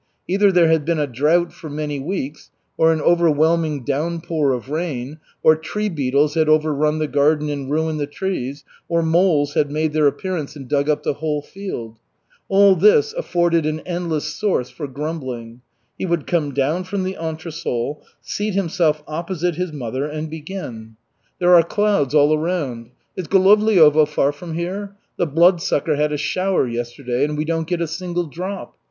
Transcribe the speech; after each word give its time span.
Either 0.27 0.51
there 0.51 0.67
had 0.67 0.83
been 0.83 0.97
a 0.97 1.05
drought 1.05 1.53
for 1.53 1.69
many 1.69 1.99
weeks, 1.99 2.49
or 2.75 2.91
an 2.91 2.99
overwhelming 2.99 3.83
downpour 3.83 4.51
of 4.51 4.69
rain, 4.71 5.19
or 5.43 5.55
tree 5.55 5.89
beetles 5.89 6.33
had 6.33 6.49
overrun 6.49 6.97
the 6.97 7.07
garden 7.07 7.49
and 7.49 7.69
ruined 7.69 7.99
the 7.99 8.07
trees, 8.07 8.63
or 8.89 9.03
moles 9.03 9.53
had 9.53 9.69
made 9.69 9.93
their 9.93 10.07
appearance 10.07 10.55
and 10.55 10.67
dug 10.67 10.89
up 10.89 11.03
the 11.03 11.13
whole 11.21 11.39
field. 11.43 11.99
All 12.49 12.75
this 12.75 13.13
afforded 13.13 13.67
an 13.67 13.81
endless 13.81 14.25
source 14.25 14.71
for 14.71 14.87
grumbling. 14.87 15.61
He 15.99 16.07
would 16.07 16.25
come 16.25 16.51
down 16.51 16.83
from 16.85 17.03
the 17.03 17.15
entresol, 17.19 18.01
seat 18.21 18.55
himself 18.55 19.03
opposite 19.07 19.53
his 19.53 19.71
mother 19.71 20.07
and 20.07 20.31
begin: 20.31 20.95
"There 21.37 21.53
are 21.53 21.61
clouds 21.61 22.15
all 22.15 22.35
around. 22.35 22.89
Is 23.15 23.27
Golovliovo 23.27 24.07
far 24.07 24.31
from 24.31 24.55
here? 24.55 24.95
The 25.17 25.27
Bloodsucker 25.27 25.95
had 25.95 26.11
a 26.11 26.17
shower 26.17 26.67
yesterday 26.67 27.23
and 27.23 27.37
we 27.37 27.45
don't 27.45 27.67
get 27.67 27.81
a 27.81 27.87
single 27.87 28.25
drop. 28.25 28.75